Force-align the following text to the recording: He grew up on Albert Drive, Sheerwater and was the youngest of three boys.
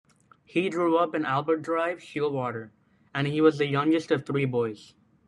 He 0.45 0.67
grew 0.71 0.97
up 0.97 1.13
on 1.13 1.25
Albert 1.25 1.57
Drive, 1.61 1.99
Sheerwater 1.99 2.71
and 3.13 3.31
was 3.43 3.59
the 3.59 3.67
youngest 3.67 4.09
of 4.09 4.25
three 4.25 4.45
boys. 4.45 4.95